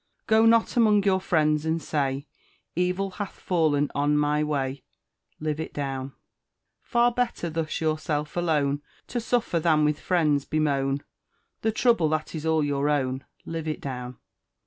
[0.25, 2.25] Go not among your friends and say,
[2.75, 4.83] Evil hath fallen on my way:
[5.39, 6.13] Live it down!
[6.81, 11.03] Far better thus yourself alone To suffer, than with friends bemoan
[11.61, 14.17] The trouble that is all your own: Live it down!